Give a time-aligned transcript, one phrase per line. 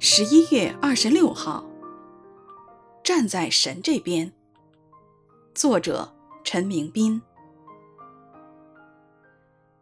[0.00, 1.68] 十一月二十六号，
[3.02, 4.32] 站在神这边。
[5.56, 6.14] 作者
[6.44, 7.20] 陈明斌。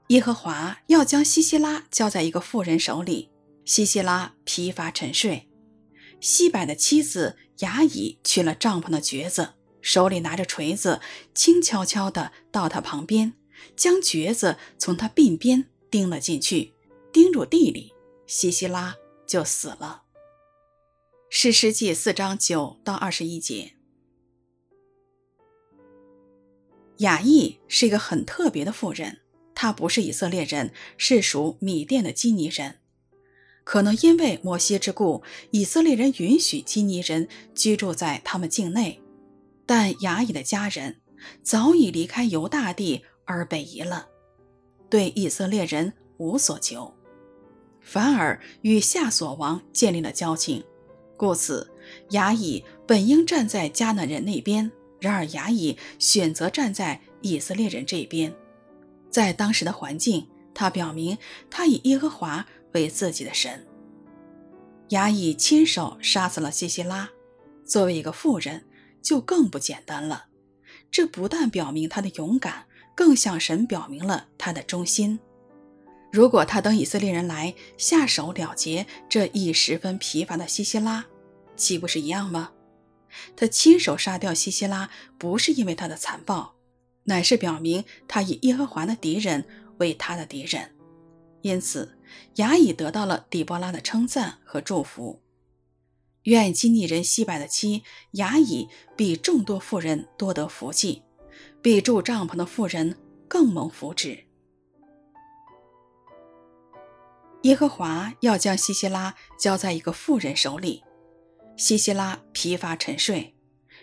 [0.09, 3.31] 耶和华要将西西拉交在一个妇人手里，
[3.67, 5.51] 西西拉疲乏沉睡。
[6.19, 9.51] 西百的妻子雅以取了帐篷的橛子，
[9.83, 11.03] 手里拿着锤子，
[11.35, 13.35] 轻悄悄地到他旁边，
[13.77, 16.73] 将橛子从他鬓边钉了进去，
[17.13, 17.93] 钉入地里，
[18.27, 18.97] 西西拉
[19.27, 20.05] 就死了。
[21.39, 23.75] 士师记四章九到二十一节。
[26.97, 29.21] 雅意是一个很特别的妇人，
[29.55, 32.79] 她不是以色列人，是属米甸的基尼人。
[33.65, 39.03] 可能因为摩西之故，以色列人允许基尼人居住在他们境内，
[39.67, 41.03] 但雅以的家人
[41.43, 44.09] 早已离开犹大地而北移了，
[44.89, 46.95] 对以色列人无所求，
[47.83, 50.65] 反而与夏所王建立了交情。
[51.17, 51.71] 故此，
[52.11, 58.35] 雅以本应站在迦南人那边，然而雅以选择站在以色列人这边。
[59.11, 61.17] 在当时的环境，他表明
[61.51, 63.67] 他以耶和华为自己的神。
[64.91, 67.11] 雅以亲手杀死了西西拉，
[67.65, 68.65] 作为一个妇人，
[69.03, 70.27] 就更不简单了。
[70.91, 75.19] 这不但表明他的勇敢，更向神表明了他的忠心。
[76.13, 81.05] 如果他等以色列人来下手了结这一十分疲乏的西西拉，
[81.57, 82.53] 岂不是一样吗？
[83.35, 86.55] 他亲手杀掉西西拉，不是因为他的残暴，
[87.05, 89.45] 乃是表明他以耶和华的敌人
[89.79, 90.75] 为他的敌人。
[91.43, 91.99] 因此，
[92.37, 95.23] 雅以得到了底波拉的称赞和祝福。
[96.25, 101.03] 愿基尼人西百的妻雅以比众多妇人多得福气，
[101.63, 104.26] 比住帐篷的妇人更蒙福祉。
[107.43, 110.83] 耶和华要将西西拉交在一个妇人手里，
[111.57, 113.35] 西西拉疲乏沉睡。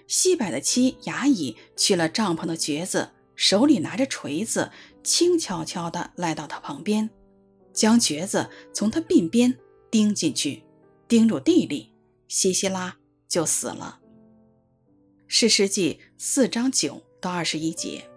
[0.05, 7.09] 西百的妻雅以去了帐篷的橛子，手里拿着锤子，轻悄悄地来到他旁边，
[7.71, 9.57] 将橛子从他鬓边
[9.89, 10.63] 钉进去，
[11.07, 11.93] 钉入地里，
[12.27, 12.97] 西西拉
[13.29, 13.99] 就死了。
[15.27, 18.09] 是诗记四章九到二十一节。